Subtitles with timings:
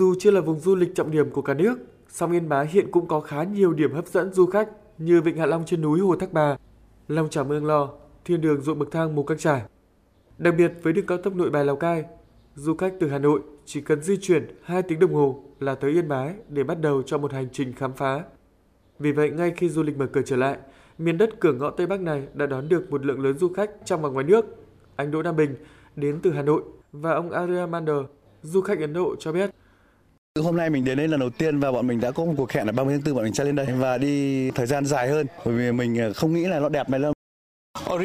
[0.00, 1.78] Dù chưa là vùng du lịch trọng điểm của cả nước,
[2.08, 5.36] song Yên Bái hiện cũng có khá nhiều điểm hấp dẫn du khách như Vịnh
[5.36, 6.56] Hạ Long trên núi Hồ Thác Bà,
[7.08, 7.88] Long Trà Mương Lo,
[8.24, 9.62] thiên đường ruộng bậc thang Mù Căng Trải.
[10.38, 12.04] Đặc biệt với đường cao tốc Nội Bài Lào Cai,
[12.54, 15.90] du khách từ Hà Nội chỉ cần di chuyển 2 tiếng đồng hồ là tới
[15.90, 18.24] Yên Bái để bắt đầu cho một hành trình khám phá.
[18.98, 20.58] Vì vậy, ngay khi du lịch mở cửa trở lại,
[20.98, 23.70] miền đất cửa ngõ Tây Bắc này đã đón được một lượng lớn du khách
[23.84, 24.46] trong và ngoài nước.
[24.96, 25.54] Anh Đỗ Nam Bình
[25.96, 26.62] đến từ Hà Nội
[26.92, 28.04] và ông Arya Mander,
[28.42, 29.50] du khách Ấn Độ cho biết
[30.38, 32.52] Hôm nay mình đến đây lần đầu tiên và bọn mình đã có một cuộc
[32.52, 35.08] hẹn là 30 tháng 4 bọn mình sẽ lên đây và đi thời gian dài
[35.08, 35.26] hơn.
[35.44, 37.12] Bởi vì mình không nghĩ là nó đẹp này đâu.
[37.94, 38.00] Uh,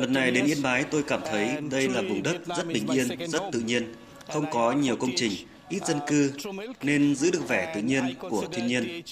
[0.00, 3.30] Lần này đến Yên Bái tôi cảm thấy đây là vùng đất rất bình yên,
[3.30, 3.94] rất tự nhiên,
[4.32, 5.32] không có nhiều công trình,
[5.68, 6.32] ít dân cư
[6.82, 9.02] nên giữ được vẻ tự nhiên của thiên nhiên.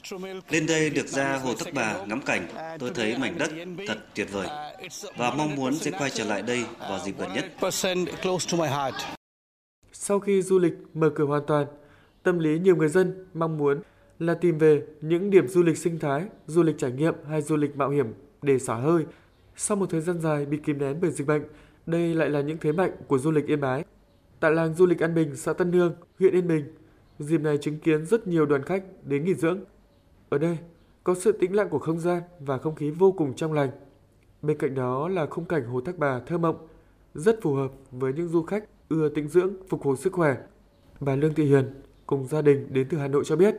[0.51, 3.51] Lên đây được ra Hồ Thác Bà ngắm cảnh, tôi thấy mảnh đất
[3.87, 4.49] thật tuyệt vời.
[5.17, 7.45] Và mong muốn sẽ quay trở lại đây vào dịp gần nhất.
[10.09, 11.67] Sau khi du lịch mở cửa hoàn toàn,
[12.23, 13.81] tâm lý nhiều người dân mong muốn
[14.19, 17.57] là tìm về những điểm du lịch sinh thái, du lịch trải nghiệm hay du
[17.57, 18.07] lịch mạo hiểm
[18.43, 19.07] để xả hơi.
[19.57, 21.43] Sau một thời gian dài bị kìm nén bởi dịch bệnh,
[21.87, 23.85] đây lại là những thế mạnh của du lịch Yên Bái.
[24.41, 26.65] Tại làng du lịch An Bình, xã Tân Hương, huyện Yên Bình,
[27.19, 29.59] dịp này chứng kiến rất nhiều đoàn khách đến nghỉ dưỡng.
[30.29, 30.59] Ở đây
[31.05, 33.71] có sự tĩnh lặng của không gian và không khí vô cùng trong lành.
[34.43, 36.67] Bên cạnh đó là khung cảnh Hồ Thác Bà thơ mộng,
[37.15, 40.37] rất phù hợp với những du khách ưa tĩnh dưỡng, phục hồi sức khỏe.
[41.01, 41.75] Bà Lương Thị Hiền
[42.07, 43.55] cùng gia đình đến từ Hà Nội cho biết,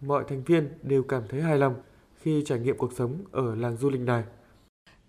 [0.00, 1.74] mọi thành viên đều cảm thấy hài lòng
[2.20, 4.24] khi trải nghiệm cuộc sống ở làng du lịch này.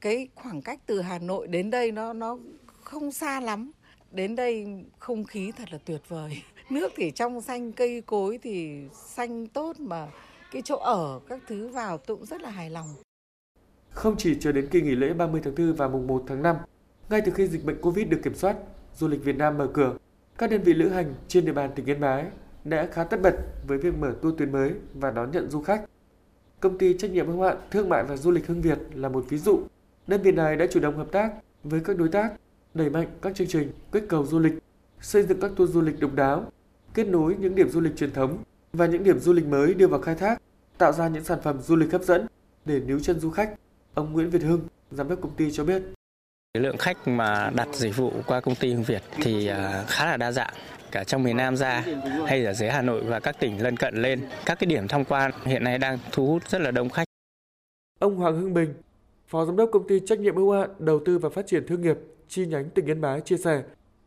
[0.01, 2.37] Cái khoảng cách từ Hà Nội đến đây nó nó
[2.83, 3.71] không xa lắm.
[4.11, 4.67] Đến đây
[4.99, 6.43] không khí thật là tuyệt vời.
[6.69, 10.07] Nước thì trong xanh, cây cối thì xanh tốt mà
[10.51, 12.87] cái chỗ ở các thứ vào tôi cũng rất là hài lòng.
[13.89, 16.55] Không chỉ chờ đến kỳ nghỉ lễ 30 tháng 4 và mùng 1 tháng 5,
[17.09, 18.55] ngay từ khi dịch bệnh Covid được kiểm soát,
[18.95, 19.93] du lịch Việt Nam mở cửa,
[20.37, 22.25] các đơn vị lữ hành trên địa bàn tỉnh Yên Bái
[22.63, 23.35] đã khá tất bật
[23.67, 25.85] với việc mở tour tuyến mới và đón nhận du khách.
[26.59, 29.25] Công ty trách nhiệm hữu hạn thương mại và du lịch Hưng Việt là một
[29.29, 29.59] ví dụ.
[30.07, 32.33] Đơn vị này đã chủ động hợp tác với các đối tác,
[32.73, 34.53] đẩy mạnh các chương trình kích cầu du lịch,
[35.01, 36.51] xây dựng các tour du lịch độc đáo,
[36.93, 38.37] kết nối những điểm du lịch truyền thống
[38.73, 40.41] và những điểm du lịch mới đưa vào khai thác,
[40.77, 42.25] tạo ra những sản phẩm du lịch hấp dẫn
[42.65, 43.55] để níu chân du khách.
[43.93, 45.81] Ông Nguyễn Việt Hưng, giám đốc công ty cho biết.
[46.57, 50.17] Lượng khách mà đặt dịch vụ qua công ty Hưng Việt thì à, khá là
[50.17, 50.53] đa dạng
[50.91, 51.85] cả trong miền Nam ra
[52.25, 54.27] hay ở dưới Hà Nội và các tỉnh lân cận lên.
[54.45, 57.03] Các cái điểm tham quan hiện nay đang thu hút rất là đông khách.
[57.99, 58.73] Ông Hoàng Hưng Bình,
[59.27, 61.81] Phó Giám đốc Công ty Trách nhiệm hữu hạn Đầu tư và Phát triển Thương
[61.81, 61.97] nghiệp
[62.27, 63.63] chi nhánh tỉnh Yên Bái chia sẻ,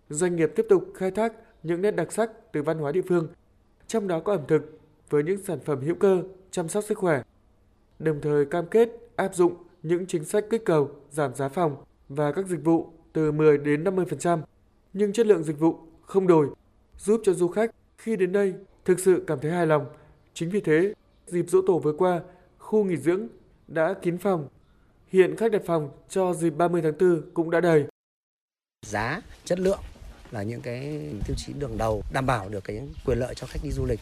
[0.08, 1.32] doanh nghiệp tiếp tục khai thác
[1.62, 3.28] những nét đặc sắc từ văn hóa địa phương,
[3.86, 4.78] trong đó có ẩm thực
[5.10, 7.22] với những sản phẩm hữu cơ, chăm sóc sức khỏe,
[7.98, 11.76] đồng thời cam kết áp dụng những chính sách kích cầu giảm giá phòng
[12.14, 14.42] và các dịch vụ từ 10 đến 50%,
[14.92, 16.48] nhưng chất lượng dịch vụ không đổi,
[16.98, 18.54] giúp cho du khách khi đến đây
[18.84, 19.86] thực sự cảm thấy hài lòng.
[20.34, 20.94] Chính vì thế,
[21.26, 22.20] dịp dỗ tổ vừa qua,
[22.58, 23.28] khu nghỉ dưỡng
[23.68, 24.48] đã kín phòng.
[25.08, 27.84] Hiện khách đặt phòng cho dịp 30 tháng 4 cũng đã đầy.
[28.86, 29.80] Giá, chất lượng
[30.30, 33.60] là những cái tiêu chí đường đầu đảm bảo được cái quyền lợi cho khách
[33.62, 34.00] đi du lịch.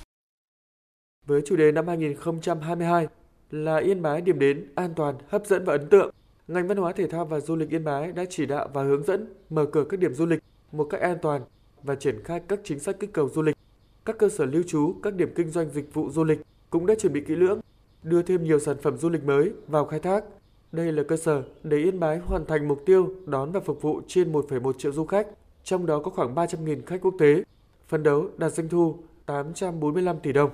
[1.26, 3.08] Với chủ đề năm 2022
[3.50, 6.10] là Yên Bái điểm đến an toàn, hấp dẫn và ấn tượng,
[6.48, 9.02] ngành văn hóa thể thao và du lịch Yên Bái đã chỉ đạo và hướng
[9.02, 10.42] dẫn mở cửa các điểm du lịch
[10.72, 11.42] một cách an toàn
[11.82, 13.56] và triển khai các chính sách kích cầu du lịch.
[14.04, 16.94] Các cơ sở lưu trú, các điểm kinh doanh dịch vụ du lịch cũng đã
[16.94, 17.60] chuẩn bị kỹ lưỡng,
[18.02, 20.24] đưa thêm nhiều sản phẩm du lịch mới vào khai thác.
[20.72, 24.00] Đây là cơ sở để Yên Bái hoàn thành mục tiêu đón và phục vụ
[24.06, 25.26] trên 1,1 triệu du khách,
[25.64, 27.42] trong đó có khoảng 300.000 khách quốc tế,
[27.88, 30.50] phấn đấu đạt doanh thu 845 tỷ đồng.